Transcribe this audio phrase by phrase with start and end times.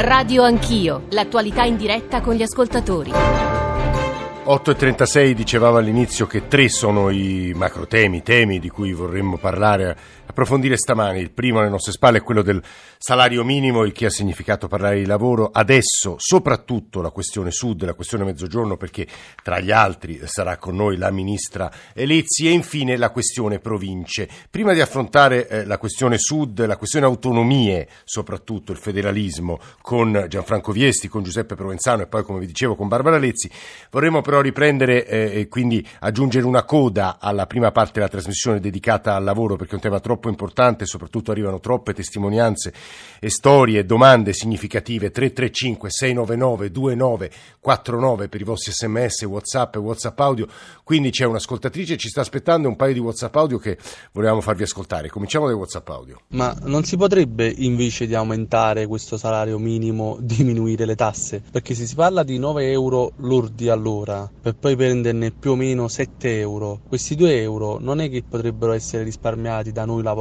[0.00, 3.10] Radio Anch'io, l'attualità in diretta con gli ascoltatori.
[3.10, 9.96] 8.36 dicevamo all'inizio che tre sono i macro temi, temi di cui vorremmo parlare
[10.38, 11.18] approfondire stamani.
[11.18, 12.62] Il primo alle nostre spalle è quello del
[12.96, 15.50] salario minimo, il che ha significato parlare di lavoro.
[15.52, 19.04] Adesso soprattutto la questione sud, la questione mezzogiorno, perché
[19.42, 24.28] tra gli altri sarà con noi la ministra Elezzi e infine la questione province.
[24.48, 30.70] Prima di affrontare eh, la questione sud, la questione autonomie, soprattutto il federalismo, con Gianfranco
[30.70, 33.50] Viesti, con Giuseppe Provenzano e poi, come vi dicevo, con Barbara Lezzi,
[33.90, 39.16] vorremmo però riprendere eh, e quindi aggiungere una coda alla prima parte della trasmissione dedicata
[39.16, 42.72] al lavoro, perché è un tema troppo troppo importante, soprattutto arrivano troppe testimonianze
[43.18, 45.10] e storie, domande significative.
[45.10, 50.46] 335 699 2949 per i vostri sms, whatsapp e whatsapp audio.
[50.84, 53.78] Quindi c'è un'ascoltatrice, ci sta aspettando un paio di whatsapp audio che
[54.12, 55.08] volevamo farvi ascoltare.
[55.08, 56.20] Cominciamo dai whatsapp audio.
[56.28, 61.42] Ma non si potrebbe invece di aumentare questo salario minimo diminuire le tasse?
[61.50, 65.88] Perché se si parla di 9 euro lordi all'ora per poi prenderne più o meno
[65.88, 70.17] 7 euro, questi 2 euro non è che potrebbero essere risparmiati da noi lavoratori,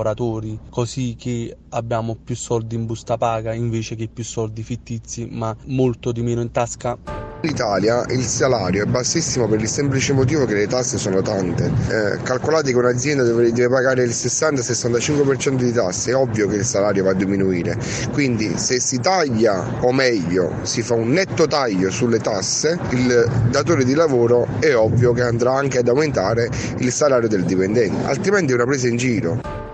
[0.70, 6.12] così che abbiamo più soldi in busta paga invece che più soldi fittizi, ma molto
[6.12, 7.26] di meno in tasca.
[7.42, 11.66] In Italia il salario è bassissimo per il semplice motivo che le tasse sono tante.
[11.66, 16.66] Eh, calcolate che un'azienda deve, deve pagare il 60-65% di tasse, è ovvio che il
[16.66, 17.78] salario va a diminuire.
[18.12, 23.86] Quindi se si taglia, o meglio, si fa un netto taglio sulle tasse, il datore
[23.86, 28.56] di lavoro è ovvio che andrà anche ad aumentare il salario del dipendente, altrimenti è
[28.56, 29.67] una presa in giro.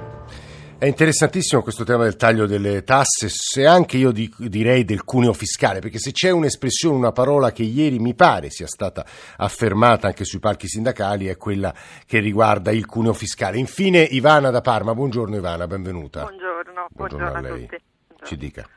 [0.83, 5.31] È interessantissimo questo tema del taglio delle tasse, se anche io di, direi del cuneo
[5.31, 9.05] fiscale, perché se c'è un'espressione, una parola che ieri mi pare sia stata
[9.37, 11.73] affermata anche sui palchi sindacali, è quella
[12.05, 13.59] che riguarda il cuneo fiscale.
[13.59, 16.23] Infine Ivana da Parma, buongiorno Ivana, benvenuta.
[16.23, 17.77] Buongiorno, buongiorno, buongiorno a, a tutti.
[18.21, 18.67] Ci dica.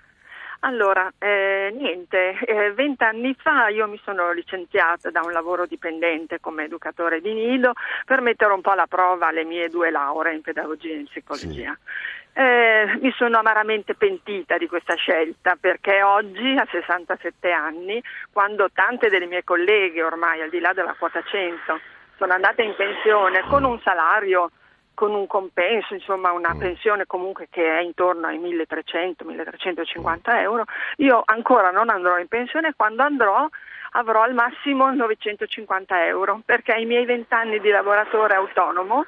[0.67, 6.65] Allora, eh, niente, eh, vent'anni fa io mi sono licenziata da un lavoro dipendente come
[6.65, 7.73] educatore di nido
[8.05, 11.79] per mettere un po' alla prova le mie due lauree in pedagogia e in psicologia.
[11.81, 12.41] Sì.
[12.41, 18.03] Eh, mi sono amaramente pentita di questa scelta perché oggi, a 67 anni,
[18.33, 21.81] quando tante delle mie colleghe ormai al di là della quota 100
[22.17, 24.51] sono andate in pensione con un salario
[24.97, 26.59] con un compenso, insomma una mm.
[26.59, 30.65] pensione comunque che è intorno ai 1300-1350 euro,
[30.97, 33.47] io ancora non andrò in pensione, quando andrò
[33.93, 39.05] avrò al massimo 950 euro, perché i miei 20 anni di lavoratore autonomo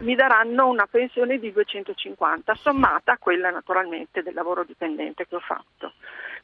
[0.00, 5.40] mi daranno una pensione di 250, sommata a quella naturalmente del lavoro dipendente che ho
[5.40, 5.94] fatto.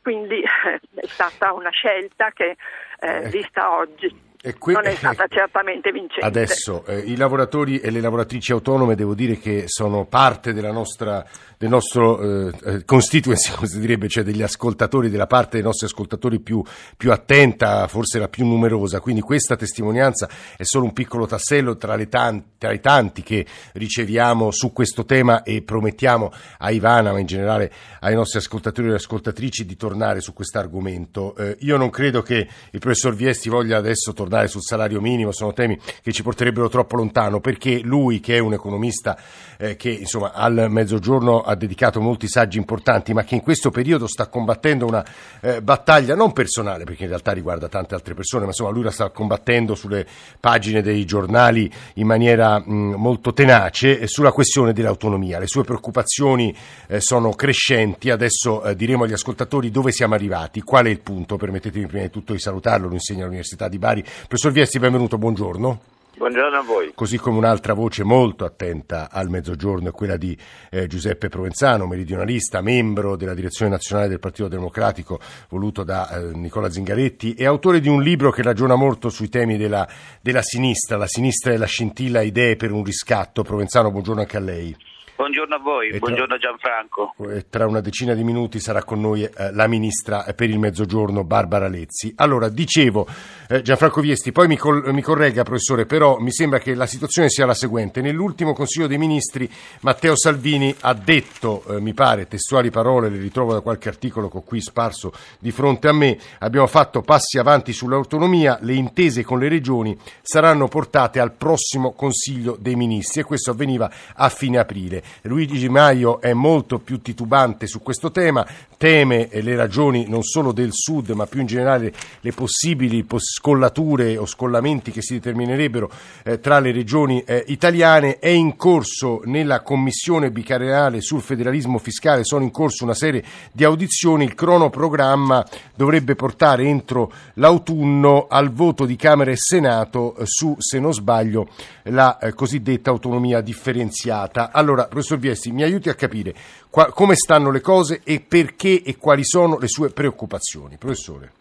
[0.01, 2.57] Quindi eh, è stata una scelta che,
[3.01, 6.25] eh, eh vista oggi, Que- non è stata certamente vincente.
[6.25, 11.23] Adesso eh, i lavoratori e le lavoratrici autonome devo dire che sono parte della nostra,
[11.59, 15.85] del nostro eh, eh constituency, come si direbbe, cioè degli ascoltatori, della parte dei nostri
[15.85, 16.63] ascoltatori più,
[16.97, 19.01] più, attenta, forse la più numerosa.
[19.01, 24.51] Quindi questa testimonianza è solo un piccolo tassello tra, tanti, tra i tanti che riceviamo
[24.53, 29.67] su questo tema e promettiamo a Ivana, ma in generale ai nostri ascoltatori e ascoltatrici
[29.67, 31.37] di tornare su questo argomento.
[31.37, 35.33] Eh, io non credo che il professor Viesti voglia adesso tornare tornare sul salario minimo,
[35.33, 39.19] sono temi che ci porterebbero troppo lontano, perché lui che è un economista
[39.59, 44.07] eh, che insomma, al mezzogiorno ha dedicato molti saggi importanti, ma che in questo periodo
[44.07, 45.05] sta combattendo una
[45.41, 48.91] eh, battaglia non personale, perché in realtà riguarda tante altre persone, ma insomma lui la
[48.91, 50.07] sta combattendo sulle
[50.39, 55.39] pagine dei giornali in maniera mh, molto tenace sulla questione dell'autonomia.
[55.41, 56.55] Le sue preoccupazioni
[56.87, 61.37] eh, sono crescenti, adesso eh, diremo agli ascoltatori dove siamo arrivati, qual è il punto,
[61.37, 65.81] permettetemi prima di tutto di salutarlo, lo insegna all'Università di Bari, Professor Viesti, benvenuto, buongiorno.
[66.17, 66.93] Buongiorno a voi.
[66.95, 70.37] Così come un'altra voce molto attenta al mezzogiorno è quella di
[70.71, 76.71] eh, Giuseppe Provenzano, meridionalista, membro della direzione nazionale del Partito Democratico, voluto da eh, Nicola
[76.71, 79.89] Zingaretti e autore di un libro che ragiona molto sui temi della,
[80.21, 83.43] della sinistra, la sinistra e la scintilla idee per un riscatto.
[83.43, 84.77] Provenzano, buongiorno anche a lei.
[85.21, 87.15] Buongiorno a voi, e buongiorno tra, Gianfranco.
[87.51, 91.69] Tra una decina di minuti sarà con noi eh, la ministra per il Mezzogiorno Barbara
[91.69, 92.15] Lezzi.
[92.17, 93.07] Allora, dicevo,
[93.47, 97.29] eh, Gianfranco Viesti, poi mi, col, mi, corregga professore, però mi sembra che la situazione
[97.29, 98.01] sia la seguente.
[98.01, 99.47] Nell'ultimo Consiglio dei Ministri
[99.81, 104.39] Matteo Salvini ha detto, eh, mi pare, testuali parole, le ritrovo da qualche articolo che
[104.39, 109.39] ho qui sparso di fronte a me, abbiamo fatto passi avanti sull'autonomia, le intese con
[109.39, 115.09] le regioni saranno portate al prossimo Consiglio dei Ministri e questo avveniva a fine aprile.
[115.23, 118.47] Luigi Di Maio è molto più titubante su questo tema,
[118.77, 124.25] teme le ragioni non solo del Sud ma più in generale le possibili scollature o
[124.27, 125.91] scollamenti che si determinerebbero
[126.25, 128.19] eh, tra le regioni eh, italiane.
[128.19, 133.23] È in corso nella commissione bicamerale sul federalismo fiscale, sono in corso una serie
[133.53, 140.23] di audizioni, il cronoprogramma dovrebbe portare entro l'autunno al voto di Camera e Senato eh,
[140.25, 141.49] su, se non sbaglio,
[141.85, 144.51] la eh, cosiddetta autonomia differenziata.
[144.53, 146.35] Allora, professor Viesti, mi aiuti a capire
[146.69, 150.77] qua, come stanno le cose e perché e quali sono le sue preoccupazioni.
[150.77, 151.33] Professore.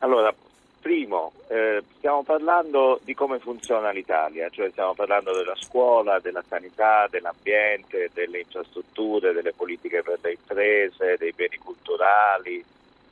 [0.00, 0.32] Allora,
[0.80, 7.06] primo, eh, stiamo parlando di come funziona l'Italia, cioè stiamo parlando della scuola, della sanità,
[7.10, 12.62] dell'ambiente, delle infrastrutture, delle politiche per le imprese, dei beni culturali,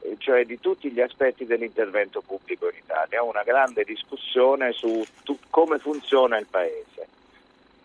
[0.00, 5.38] eh, cioè di tutti gli aspetti dell'intervento pubblico in Italia, una grande discussione su tu-
[5.49, 6.96] come funziona il Paese.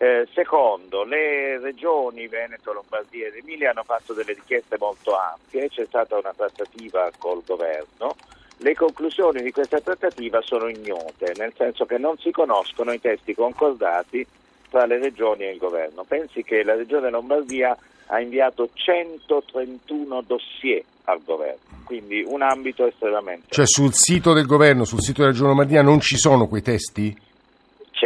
[0.02, 5.84] Eh, secondo, le regioni Veneto, Lombardia ed Emilia hanno fatto delle richieste molto ampie, c'è
[5.86, 8.16] stata una trattativa col governo,
[8.56, 13.32] le conclusioni di questa trattativa sono ignote, nel senso che non si conoscono i testi
[13.32, 14.26] concordati
[14.70, 16.02] tra le regioni e il governo.
[16.02, 23.48] Pensi che la regione Lombardia ha inviato 131 dossier al governo quindi un ambito estremamente...
[23.50, 27.14] Cioè sul sito del governo, sul sito della Regione Lombardia non ci sono quei testi?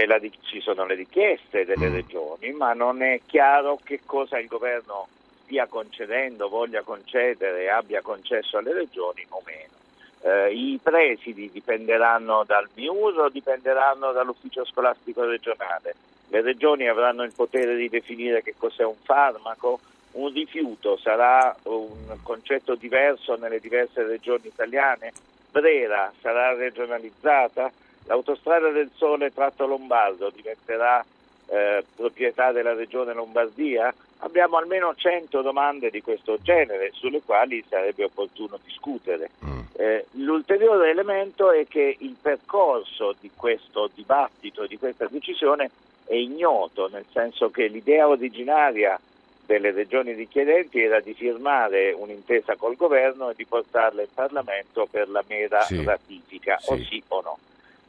[0.04, 1.94] La, ci sono le richieste delle mm.
[1.94, 5.08] regioni, ma non è chiaro che cosa il governo
[5.44, 9.74] stia concedendo, voglia concedere, abbia concesso alle regioni o meno.
[10.20, 15.94] Eh, I presidi dipenderanno dal MIUR dipenderanno dall'ufficio scolastico regionale.
[16.28, 19.80] Le regioni avranno il potere di definire che cos'è un farmaco,
[20.12, 25.12] un rifiuto sarà un concetto diverso nelle diverse regioni italiane?
[25.50, 27.70] Brera sarà regionalizzata?
[28.06, 31.04] L'autostrada del Sole tratto Lombardo diventerà
[31.48, 33.92] eh, proprietà della regione Lombardia?
[34.18, 39.30] Abbiamo almeno 100 domande di questo genere sulle quali sarebbe opportuno discutere.
[39.44, 39.60] Mm.
[39.74, 45.70] Eh, l'ulteriore elemento è che il percorso di questo dibattito, di questa decisione
[46.06, 48.98] è ignoto, nel senso che l'idea originaria
[49.44, 55.08] delle regioni richiedenti era di firmare un'intesa col governo e di portarla in Parlamento per
[55.08, 55.82] la mera sì.
[55.84, 56.72] ratifica, sì.
[56.72, 57.38] o sì o no.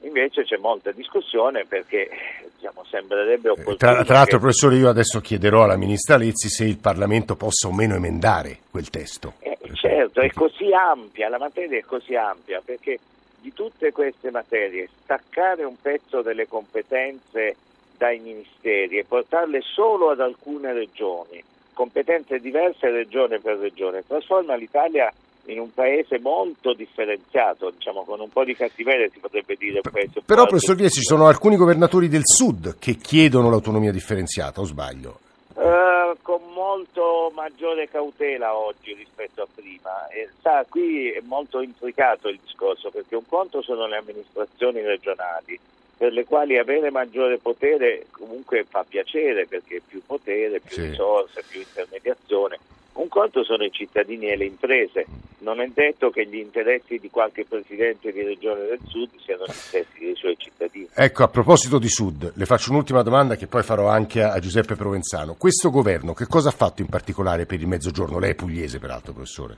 [0.01, 2.09] Invece c'è molta discussione perché
[2.55, 3.75] diciamo, sembrerebbe opportuno.
[3.75, 4.43] Tra, tra l'altro, che...
[4.43, 8.89] professore, io adesso chiederò alla ministra Lezzi se il Parlamento possa o meno emendare quel
[8.89, 9.33] testo.
[9.39, 12.99] Eh, certo, è così ampia, la materia è così ampia perché
[13.41, 17.55] di tutte queste materie staccare un pezzo delle competenze
[17.97, 25.05] dai ministeri e portarle solo ad alcune regioni, competenze diverse regione per regione, trasforma l'Italia
[25.05, 29.81] in un paese molto differenziato, diciamo con un po' di cattiveria si potrebbe dire.
[30.25, 35.19] Però, professor Viesi, ci sono alcuni governatori del Sud che chiedono l'autonomia differenziata, o sbaglio?
[35.53, 40.07] Uh, con molto maggiore cautela oggi rispetto a prima.
[40.09, 45.59] E, sa, qui è molto intricato il discorso perché un conto sono le amministrazioni regionali
[45.97, 50.89] per le quali avere maggiore potere comunque fa piacere perché più potere, più sì.
[50.89, 52.59] risorse, più intermediazione.
[52.97, 55.05] Un conto sono i cittadini e le imprese.
[55.39, 59.51] Non è detto che gli interessi di qualche presidente di regione del Sud siano gli
[59.51, 60.89] stessi dei suoi cittadini.
[60.95, 64.75] Ecco, a proposito di Sud, le faccio un'ultima domanda che poi farò anche a Giuseppe
[64.75, 65.35] Provenzano.
[65.35, 68.17] Questo governo che cosa ha fatto in particolare per il Mezzogiorno?
[68.17, 69.57] Lei è pugliese, peraltro, professore.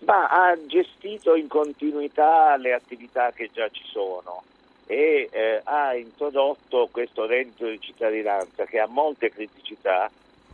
[0.00, 4.42] Ma ha gestito in continuità le attività che già ci sono
[4.86, 10.10] e eh, ha introdotto questo reddito di cittadinanza che ha molte criticità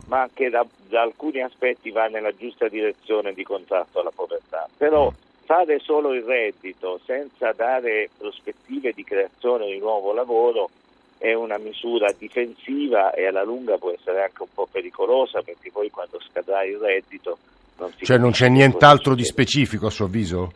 [0.07, 4.67] ma che da, da, alcuni aspetti va nella giusta direzione di contrasto alla povertà.
[4.77, 5.11] Però
[5.45, 10.69] fare solo il reddito senza dare prospettive di creazione di nuovo lavoro
[11.17, 15.89] è una misura difensiva e alla lunga può essere anche un po' pericolosa perché poi
[15.89, 17.37] quando scadrà il reddito
[17.77, 20.51] non si Cioè non c'è nient'altro di specifico a suo avviso?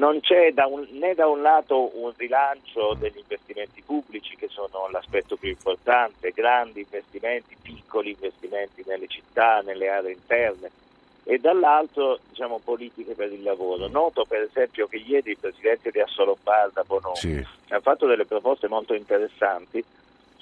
[0.00, 4.88] Non c'è da un, né da un lato un rilancio degli investimenti pubblici che sono
[4.90, 10.70] l'aspetto più importante, grandi investimenti, piccoli investimenti nelle città, nelle aree interne
[11.24, 13.88] e dall'altro diciamo, politiche per il lavoro.
[13.88, 17.46] Noto per esempio che ieri il presidente di Assolombarda Bonomi sì.
[17.68, 19.84] ha fatto delle proposte molto interessanti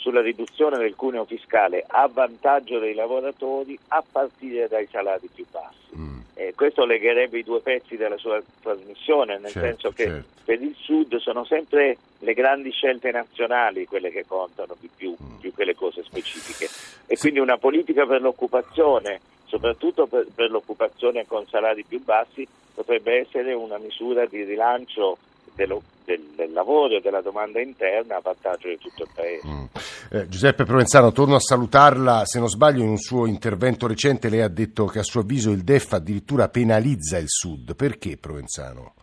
[0.09, 5.99] sulla riduzione del cuneo fiscale a vantaggio dei lavoratori a partire dai salari più bassi.
[5.99, 6.19] Mm.
[6.33, 10.29] Eh, questo legherebbe i due pezzi della sua trasmissione, nel certo, senso che certo.
[10.47, 15.41] per il Sud sono sempre le grandi scelte nazionali quelle che contano di più, mm.
[15.41, 16.65] più che le cose specifiche.
[17.07, 17.21] E sì.
[17.21, 23.53] quindi una politica per l'occupazione, soprattutto per, per l'occupazione con salari più bassi, potrebbe essere
[23.53, 25.19] una misura di rilancio
[25.55, 29.47] dello, del, del, lavoro e della domanda interna a vantaggio di tutto il Paese.
[29.49, 29.65] Mm.
[30.11, 32.25] Eh, Giuseppe Provenzano, torno a salutarla.
[32.25, 35.50] Se non sbaglio, in un suo intervento recente lei ha detto che a suo avviso
[35.50, 37.75] il DEF addirittura penalizza il Sud.
[37.75, 38.95] Perché Provenzano?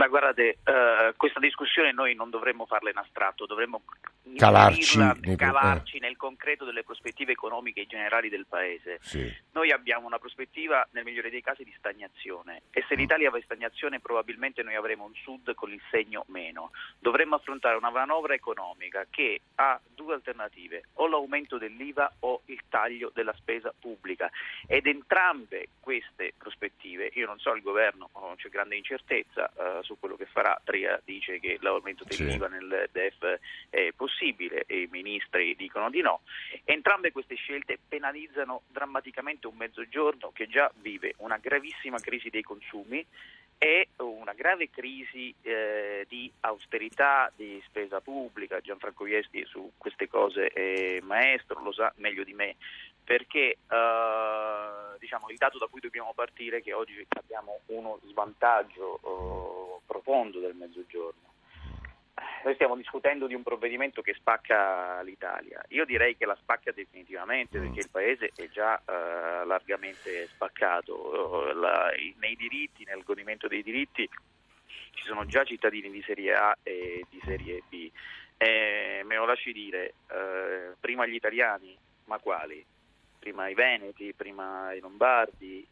[0.00, 3.82] Ma guardate, uh, questa discussione noi non dovremmo farla in astratto, dovremmo
[4.34, 4.98] calarci,
[5.36, 6.00] calarci eh.
[6.00, 8.98] nel concreto delle prospettive economiche generali del Paese.
[9.02, 9.30] Sì.
[9.52, 12.98] Noi abbiamo una prospettiva, nel migliore dei casi, di stagnazione e se mm.
[12.98, 16.70] l'Italia va in stagnazione probabilmente noi avremo un Sud con il segno meno.
[16.98, 23.10] Dovremmo affrontare una manovra economica che ha due alternative, o l'aumento dell'IVA o il taglio
[23.12, 24.30] della spesa pubblica
[24.66, 30.16] ed entrambe queste prospettive, io non so il governo, c'è grande incertezza uh, su quello
[30.16, 30.60] che farà.
[30.62, 32.52] Tria dice che l'aumento dell'IVA sì.
[32.52, 36.20] nel DEF è possibile e i ministri dicono di no.
[36.64, 43.04] Entrambe queste scelte penalizzano drammaticamente un mezzogiorno che già vive una gravissima crisi dei consumi
[43.62, 48.60] e una grave crisi eh, di austerità, di spesa pubblica.
[48.60, 52.56] Gianfranco Viesti su queste cose è maestro, lo sa meglio di me,
[53.04, 58.96] perché eh, diciamo, il dato da cui dobbiamo partire è che oggi abbiamo uno svantaggio
[58.96, 61.28] eh, profondo del mezzogiorno
[62.42, 65.62] noi stiamo discutendo di un provvedimento che spacca l'Italia.
[65.68, 67.62] Io direi che la spacca definitivamente mm.
[67.62, 71.52] perché il Paese è già uh, largamente spaccato.
[71.52, 74.08] La, nei diritti, nel godimento dei diritti,
[74.92, 77.90] ci sono già cittadini di serie A e di serie B.
[78.38, 82.64] E, me lo lasci dire, uh, prima gli italiani, ma quali?
[83.20, 85.66] Prima i veneti, prima i lombardi,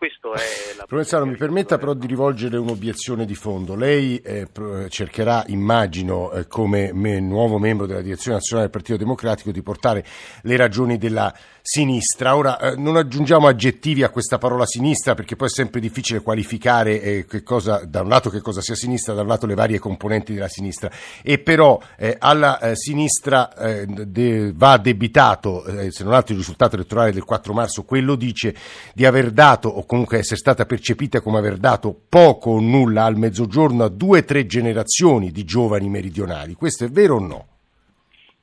[0.00, 3.74] questo è la Professore, mi permetta però di rivolgere un'obiezione di fondo.
[3.74, 4.48] Lei eh,
[4.88, 10.02] cercherà, immagino, eh, come me, nuovo membro della direzione nazionale del Partito Democratico, di portare
[10.40, 12.34] le ragioni della sinistra.
[12.34, 17.02] Ora, eh, non aggiungiamo aggettivi a questa parola sinistra perché poi è sempre difficile qualificare
[17.02, 19.78] eh, che cosa, da un lato che cosa sia sinistra, da un lato le varie
[19.78, 20.90] componenti della sinistra.
[21.22, 23.50] E però eh, alla eh, sinistra
[23.84, 28.54] de, va addebitato, se non altro il risultato elettorale del 4 marzo, quello dice
[28.94, 33.16] di aver dato o comunque essere stata percepita come aver dato poco o nulla al
[33.16, 36.54] mezzogiorno a due o tre generazioni di giovani meridionali.
[36.54, 37.46] Questo è vero o no?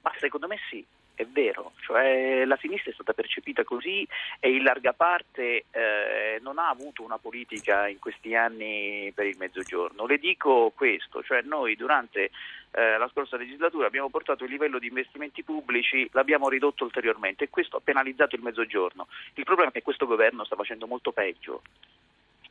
[0.02, 0.86] Ma secondo me sì,
[1.18, 4.08] è vero, cioè la sinistra è stata percepita così
[4.40, 9.36] e in larga parte eh, non ha avuto una politica in questi anni per il
[9.40, 10.06] mezzogiorno.
[10.06, 12.30] Le dico questo, cioè noi durante
[12.70, 17.50] eh, la scorsa legislatura abbiamo portato il livello di investimenti pubblici, l'abbiamo ridotto ulteriormente e
[17.50, 19.08] questo ha penalizzato il mezzogiorno.
[19.34, 21.64] Il problema è che questo governo sta facendo molto peggio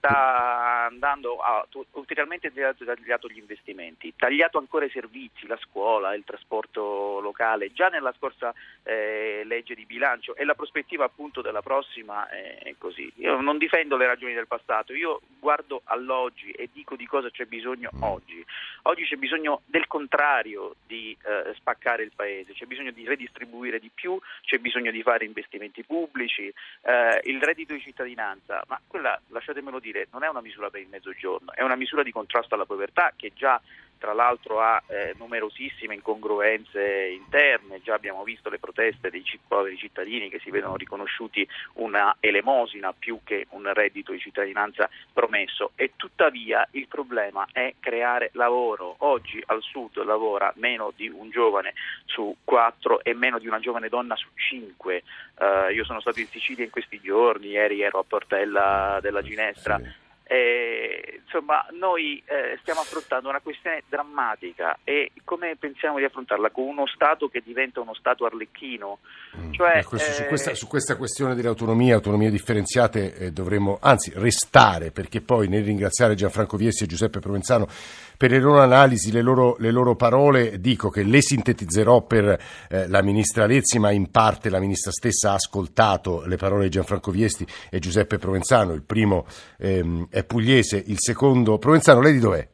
[0.06, 7.18] sta andando a ulteriormente tagliato gli investimenti, tagliato ancora i servizi, la scuola, il trasporto
[7.20, 12.74] locale, già nella scorsa eh, legge di bilancio e la prospettiva appunto della prossima è
[12.78, 13.10] così.
[13.16, 17.46] Io non difendo le ragioni del passato, io guardo all'oggi e dico di cosa c'è
[17.46, 18.44] bisogno oggi.
[18.82, 23.90] Oggi c'è bisogno del contrario di eh, spaccare il paese, c'è bisogno di redistribuire di
[23.92, 29.80] più, c'è bisogno di fare investimenti pubblici, eh, il reddito di cittadinanza, ma quella lasciatemelo
[29.80, 32.66] dire dire, non è una misura per il mezzogiorno, è una misura di contrasto alla
[32.66, 33.60] povertà che già
[33.98, 40.28] tra l'altro ha eh, numerosissime incongruenze interne, già abbiamo visto le proteste dei poveri cittadini
[40.28, 46.66] che si vedono riconosciuti una elemosina più che un reddito di cittadinanza promesso e tuttavia
[46.72, 48.96] il problema è creare lavoro.
[48.98, 51.74] Oggi al sud lavora meno di un giovane
[52.04, 55.02] su quattro e meno di una giovane donna su cinque.
[55.38, 59.78] Uh, io sono stato in Sicilia in questi giorni, ieri ero a Portella della Ginestra.
[59.78, 66.50] Sì eh, insomma, noi eh, stiamo affrontando una questione drammatica e come pensiamo di affrontarla?
[66.50, 68.98] Con uno Stato che diventa uno Stato arlecchino?
[69.36, 69.52] Mm.
[69.52, 74.90] Cioè, questo, su, questa, su, questa, questione delle autonomie, autonomie differenziate eh, dovremmo anzi restare
[74.90, 77.68] perché poi nel ringraziare Gianfranco Viesti e Giuseppe Provenzano
[78.16, 82.88] per le loro analisi, le loro, le loro parole, dico che le sintetizzerò per eh,
[82.88, 87.10] la ministra Lezzi, ma in parte la ministra stessa ha ascoltato le parole di Gianfranco
[87.10, 88.72] Viesti e Giuseppe Provenzano.
[88.72, 89.26] Il primo
[89.58, 91.58] ehm, è pugliese, il secondo...
[91.58, 92.48] Provenzano, lei di dov'è?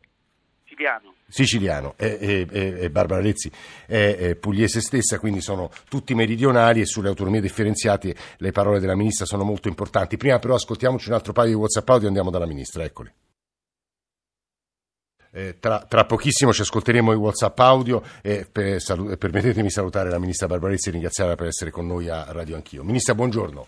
[0.64, 3.50] Siciliano siciliano e, e, e, Barbara Lezzi
[3.87, 9.25] è, pugliese stessa, quindi sono tutti meridionali e sulle autonomie differenziate le parole della ministra
[9.25, 10.19] sono molto importanti.
[10.19, 13.11] Prima però ascoltiamoci un altro paio di WhatsApp audio e andiamo dalla ministra, eccoli.
[15.34, 20.18] Eh, tra, tra, pochissimo ci ascolteremo i WhatsApp audio e per, salu- permettetemi salutare la
[20.18, 22.84] ministra Barbarezzi e ringraziarla per essere con noi a Radio Anch'io.
[22.84, 23.66] Ministra, buongiorno.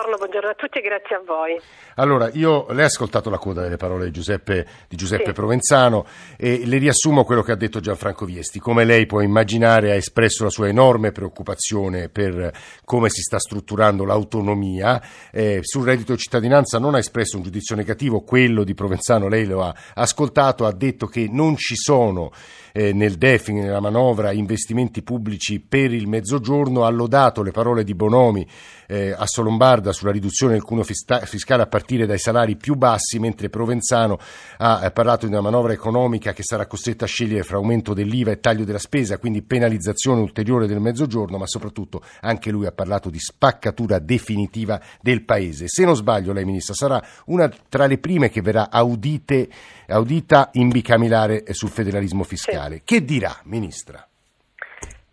[0.00, 0.16] Buongiorno.
[0.16, 1.60] buongiorno, a tutti e grazie a voi.
[1.96, 5.32] Allora, io lei ha ascoltato la coda delle parole di Giuseppe, di Giuseppe sì.
[5.32, 6.06] Provenzano
[6.38, 8.58] e le riassumo quello che ha detto Gianfranco Viesti.
[8.60, 12.50] Come lei può immaginare ha espresso la sua enorme preoccupazione per
[12.84, 15.02] come si sta strutturando l'autonomia.
[15.30, 19.44] Eh, sul reddito di cittadinanza non ha espresso un giudizio negativo, quello di Provenzano lei
[19.44, 22.32] lo ha ascoltato, ha detto che non ci sono
[22.72, 27.94] eh, nel DEF, nella manovra, investimenti pubblici per il mezzogiorno, ha lodato le parole di
[27.94, 28.46] Bonomi
[28.86, 33.48] eh, a Solombarda sulla riduzione del cuneo fiscale a partire dai salari più bassi, mentre
[33.48, 34.18] Provenzano
[34.58, 38.32] ha eh, parlato di una manovra economica che sarà costretta a scegliere fra aumento dell'IVA
[38.32, 43.10] e taglio della spesa, quindi penalizzazione ulteriore del mezzogiorno, ma soprattutto anche lui ha parlato
[43.10, 45.68] di spaccatura definitiva del paese.
[45.68, 49.48] Se non sbaglio, lei Ministra sarà una tra le prime che verrà audite,
[49.90, 52.76] audita in bicamilare sul federalismo fiscale.
[52.76, 52.82] Sì.
[52.84, 54.06] Che dirà, Ministra?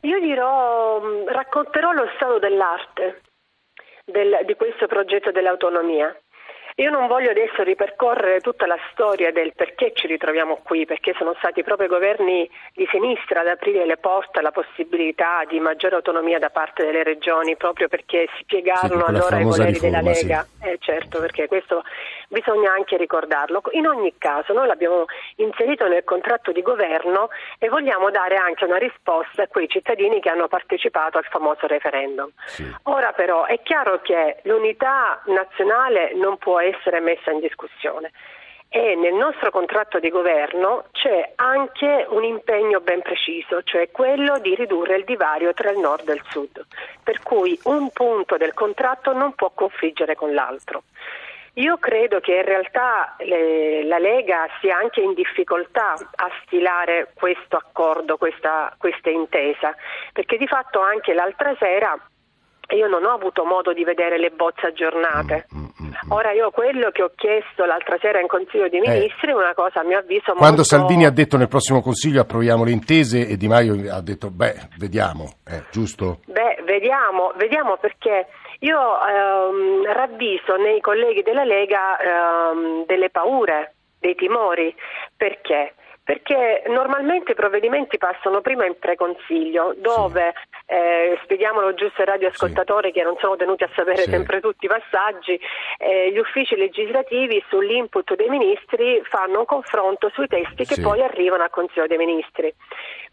[0.01, 3.21] Io dirò, mm, racconterò lo stato dell'arte
[4.05, 6.15] del, di questo progetto dell'autonomia.
[6.79, 11.33] Io non voglio adesso ripercorrere tutta la storia del perché ci ritroviamo qui, perché sono
[11.39, 16.37] stati proprio i governi di sinistra ad aprire le porte alla possibilità di maggiore autonomia
[16.37, 20.47] da parte delle regioni, proprio perché si piegarono sì, allora ai voleri riforma, della Lega.
[20.61, 20.67] Sì.
[20.67, 21.81] Eh, certo, perché questo
[22.27, 23.61] bisogna anche ricordarlo.
[23.71, 25.05] In ogni caso noi l'abbiamo
[25.35, 27.29] inserito nel contratto di governo
[27.59, 32.29] e vogliamo dare anche una risposta a quei cittadini che hanno partecipato al famoso referendum.
[32.45, 32.75] Sì.
[32.83, 38.11] Ora però è chiaro che l'unità nazionale non può essere messa in discussione
[38.69, 44.55] e nel nostro contratto di governo c'è anche un impegno ben preciso, cioè quello di
[44.55, 46.65] ridurre il divario tra il nord e il sud,
[47.01, 50.83] per cui un punto del contratto non può confliggere con l'altro.
[51.57, 57.57] Io credo che in realtà le, la Lega sia anche in difficoltà a stilare questo
[57.57, 59.75] accordo, questa, questa intesa,
[60.13, 61.97] perché di fatto anche l'altra sera
[62.75, 65.47] io non ho avuto modo di vedere le bozze aggiornate.
[65.55, 68.89] Mm, mm, mm, Ora io quello che ho chiesto l'altra sera in Consiglio dei eh.
[68.89, 70.63] Ministri è una cosa a mio avviso Quando molto...
[70.63, 74.69] Salvini ha detto nel prossimo Consiglio approviamo le intese e Di Maio ha detto beh,
[74.77, 76.19] vediamo, eh, giusto?
[76.25, 78.27] Beh, vediamo, vediamo perché
[78.59, 84.73] io ehm, ravviso nei colleghi della Lega ehm, delle paure, dei timori.
[85.15, 85.73] Perché?
[86.07, 92.89] Perché normalmente i provvedimenti passano prima in preconsiglio, dove sì eh, spieghiamolo giusto ai radioascoltatori
[92.89, 92.99] sì.
[92.99, 94.09] che non sono tenuti a sapere sì.
[94.09, 95.39] sempre tutti i passaggi,
[95.77, 101.43] eh, gli uffici legislativi sull'input dei ministri fanno un confronto sui testi che poi arrivano
[101.43, 102.53] al Consiglio dei Ministri.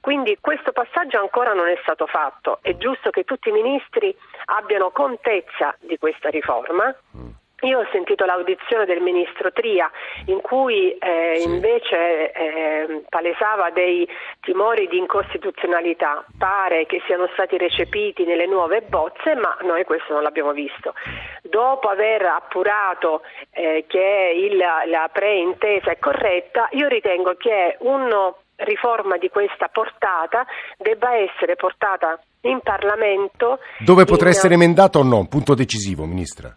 [0.01, 4.15] Quindi questo passaggio ancora non è stato fatto, è giusto che tutti i ministri
[4.47, 6.95] abbiano contezza di questa riforma.
[7.17, 7.31] Mm
[7.65, 9.91] io ho sentito l'audizione del ministro Tria
[10.27, 11.49] in cui eh, sì.
[11.49, 14.07] invece eh, palesava dei
[14.41, 20.23] timori di incostituzionalità, pare che siano stati recepiti nelle nuove bozze, ma noi questo non
[20.23, 20.95] l'abbiamo visto.
[21.43, 29.17] Dopo aver appurato eh, che il, la preintesa è corretta, io ritengo che una riforma
[29.17, 30.47] di questa portata
[30.79, 33.59] debba essere portata in Parlamento.
[33.79, 34.33] Dove potrà in...
[34.33, 35.27] essere emendata o no?
[35.29, 36.57] Punto decisivo, Ministra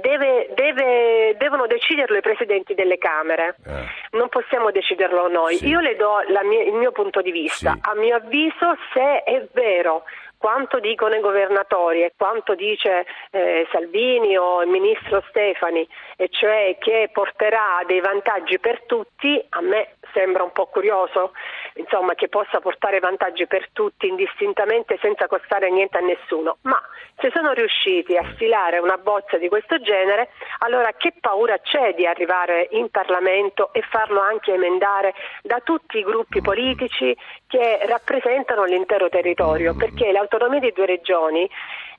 [0.00, 4.16] deve, deve, devono deciderlo i presidenti delle Camere, eh.
[4.16, 5.56] non possiamo deciderlo noi.
[5.56, 5.68] Sì.
[5.68, 7.72] Io le do mia, il mio punto di vista.
[7.72, 7.80] Sì.
[7.82, 10.04] A mio avviso, se è vero
[10.44, 16.76] quanto dicono i governatori e quanto dice eh, Salvini o il ministro Stefani, e cioè
[16.78, 21.32] che porterà dei vantaggi per tutti, a me sembra un po' curioso
[21.76, 26.80] insomma, che possa portare vantaggi per tutti indistintamente senza costare niente a nessuno, ma
[27.20, 32.06] se sono riusciti a stilare una bozza di questo genere, allora che paura c'è di
[32.06, 39.08] arrivare in Parlamento e farlo anche emendare da tutti i gruppi politici che rappresentano l'intero
[39.08, 41.48] territorio, perché l'autonomia di due regioni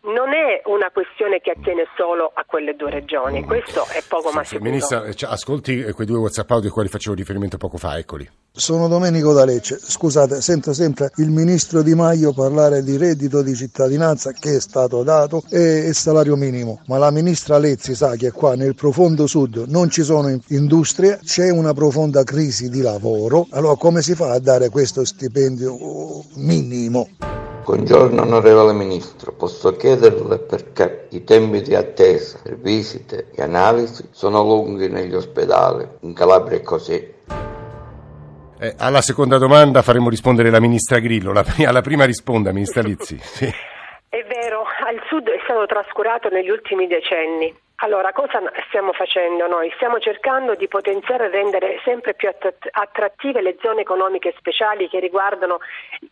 [0.05, 4.43] non è una questione che attiene solo a quelle due regioni, questo è poco ma
[4.43, 4.69] sicuro.
[4.69, 8.44] Ministra, ascolti quei due WhatsApp audio ai quali facevo riferimento poco fa, eccoli.
[8.57, 13.53] Sono Domenico da Lecce, scusate, sento sempre il ministro Di Maio parlare di reddito di
[13.53, 18.55] cittadinanza che è stato dato e salario minimo, ma la ministra Lezzi sa che qua
[18.55, 24.01] nel profondo sud non ci sono industrie, c'è una profonda crisi di lavoro, allora come
[24.01, 27.09] si fa a dare questo stipendio minimo?
[27.65, 34.41] Buongiorno onorevole Ministro, posso chiederle perché i tempi di attesa per visite e analisi sono
[34.43, 37.11] lunghi negli ospedali, in Calabria è così.
[38.59, 43.17] Eh, alla seconda domanda faremo rispondere la Ministra Grillo, la, alla prima risponda Ministra Lizzi.
[43.21, 43.45] Sì.
[44.07, 49.69] È vero, al Sud è stato trascurato negli ultimi decenni Allora, cosa stiamo facendo noi?
[49.75, 52.29] Stiamo cercando di potenziare e rendere sempre più
[52.71, 55.59] attrattive le zone economiche speciali che riguardano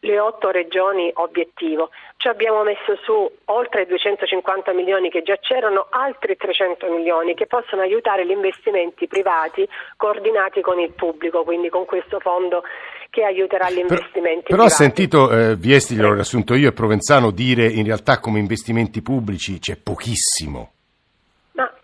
[0.01, 1.89] le otto regioni obiettivo.
[2.17, 7.81] Ci abbiamo messo su oltre 250 milioni che già c'erano, altri 300 milioni che possono
[7.81, 12.63] aiutare gli investimenti privati coordinati con il pubblico, quindi con questo fondo
[13.09, 14.73] che aiuterà gli investimenti però, però privati.
[14.73, 19.59] ho sentito eh, Viesti, l'ho riassunto io e Provenzano dire in realtà come investimenti pubblici
[19.59, 20.71] c'è pochissimo.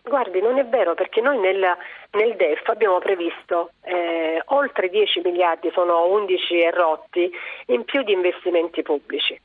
[0.09, 1.77] Guardi, non è vero perché noi nel,
[2.11, 7.31] nel DEF abbiamo previsto eh, oltre 10 miliardi, sono 11 e rotti,
[7.67, 9.39] in più di investimenti pubblici.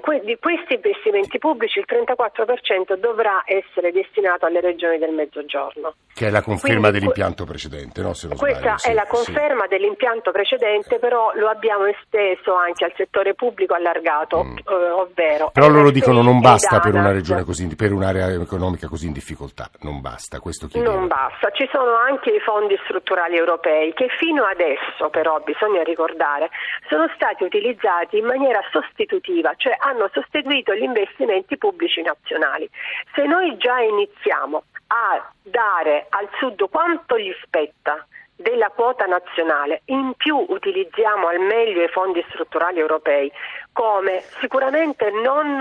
[0.00, 5.94] Que- di questi investimenti pubblici il 34% dovrà essere destinato alle regioni del Mezzogiorno.
[6.12, 8.08] Che è la conferma Quindi, dell'impianto precedente, no?
[8.08, 9.68] questa sbaglio, sì, è la conferma sì.
[9.68, 14.56] dell'impianto precedente, però lo abbiamo esteso anche al settore pubblico allargato, mm.
[14.58, 15.50] eh, ovvero...
[15.52, 19.70] Però loro dicono non basta per una regione così, per un'area economica così in difficoltà,
[19.80, 20.94] non basta, questo chiedeva.
[20.94, 26.50] Non basta, ci sono anche i fondi strutturali europei che fino adesso però, bisogna ricordare,
[26.88, 32.68] sono stati utilizzati in maniera sostitutiva, cioè hanno sostituito gli investimenti pubblici nazionali.
[33.14, 40.12] Se noi già iniziamo a dare al Sud quanto gli spetta della quota nazionale, in
[40.16, 43.30] più utilizziamo al meglio i fondi strutturali europei,
[43.72, 45.60] come sicuramente non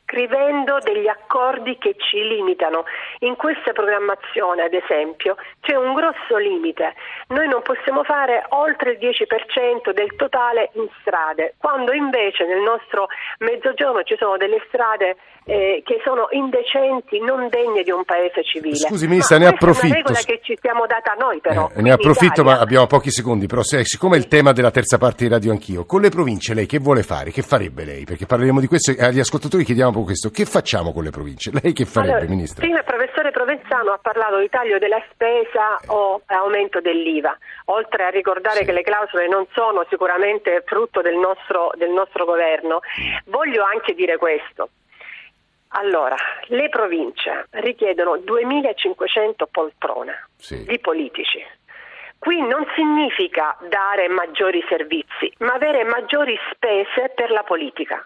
[0.00, 2.84] scrivendo degli accordi che ci limitano.
[3.20, 6.94] In questa programmazione, ad esempio, c'è un grosso limite.
[7.28, 13.08] Noi non possiamo fare oltre il 10% del totale in strade, quando invece nel nostro
[13.38, 15.16] mezzogiorno ci sono delle strade
[15.48, 18.74] eh, che sono indecenti, non degne di un paese civile.
[18.74, 19.86] Scusi Ministra, ne approfitto.
[19.86, 21.70] È una regola che ci siamo data noi però.
[21.72, 22.54] Eh, ne approfitto, Italia.
[22.54, 25.52] ma abbiamo pochi secondi, però se, siccome è il tema della terza parte di Radio
[25.52, 27.30] Anch'io, con le province lei che vuole fare?
[27.30, 28.04] Che farebbe lei?
[28.04, 30.30] Perché parleremo di questo e agli ascoltatori chiediamo proprio questo.
[30.30, 31.52] Che facciamo con le province?
[31.62, 32.62] Lei che farebbe, allora, Ministra?
[32.62, 38.08] Prima il professore Provenzano ha parlato di taglio della spesa o aumento dell'IVA, oltre a
[38.08, 38.64] ricordare sì.
[38.64, 42.80] che le clausole non sono sicuramente frutto del nostro, del nostro governo.
[43.26, 44.70] Voglio anche dire questo.
[45.68, 50.64] Allora, le province richiedono 2500 poltrone sì.
[50.64, 51.44] di politici.
[52.18, 58.04] Qui non significa dare maggiori servizi, ma avere maggiori spese per la politica.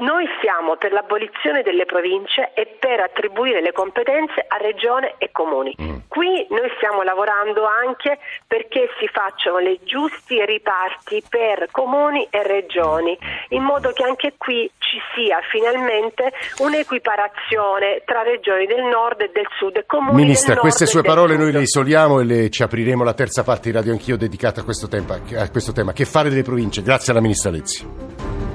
[0.00, 5.76] Noi siamo per l'abolizione delle province e per attribuire le competenze a regione e comuni.
[5.80, 5.96] Mm.
[6.08, 13.16] Qui noi stiamo lavorando anche perché si facciano le giusti riparti per comuni e regioni,
[13.50, 19.46] in modo che anche qui ci sia finalmente un'equiparazione tra regioni del nord e del
[19.58, 23.14] sud e comuni Ministra, queste sue parole noi le isoliamo e le, ci apriremo la
[23.14, 25.92] terza parte di Radio Anch'io dedicata a questo, tempo, a questo tema.
[25.92, 26.82] Che fare delle province?
[26.82, 28.49] Grazie alla Ministra Lezzi.